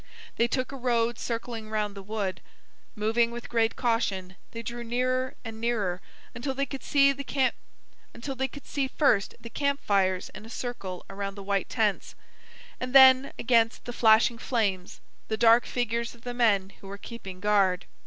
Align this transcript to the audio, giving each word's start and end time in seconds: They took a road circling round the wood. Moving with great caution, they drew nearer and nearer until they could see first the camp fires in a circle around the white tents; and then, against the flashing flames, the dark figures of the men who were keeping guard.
They 0.37 0.47
took 0.47 0.71
a 0.71 0.75
road 0.75 1.19
circling 1.19 1.69
round 1.69 1.93
the 1.95 2.01
wood. 2.01 2.41
Moving 2.95 3.29
with 3.29 3.47
great 3.49 3.75
caution, 3.75 4.35
they 4.49 4.63
drew 4.63 4.83
nearer 4.83 5.35
and 5.45 5.61
nearer 5.61 6.01
until 6.33 6.55
they 6.55 6.65
could 6.65 6.81
see 6.83 7.13
first 7.19 7.53
the 9.39 9.49
camp 9.51 9.79
fires 9.83 10.29
in 10.29 10.43
a 10.43 10.49
circle 10.49 11.05
around 11.07 11.35
the 11.35 11.43
white 11.43 11.69
tents; 11.69 12.15
and 12.79 12.95
then, 12.95 13.31
against 13.37 13.85
the 13.85 13.93
flashing 13.93 14.39
flames, 14.39 15.01
the 15.27 15.37
dark 15.37 15.67
figures 15.67 16.15
of 16.15 16.21
the 16.23 16.33
men 16.33 16.71
who 16.81 16.87
were 16.87 16.97
keeping 16.97 17.39
guard. 17.39 17.85